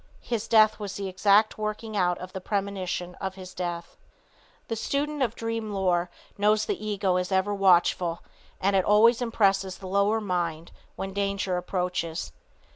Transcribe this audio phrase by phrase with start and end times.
[0.23, 3.97] His death was the exact working out of the premonition of his death."
[4.67, 8.23] The student of dream lore knows the ego is ever watchful,
[8.59, 12.31] and it always impresses the lower mind when danger approaches.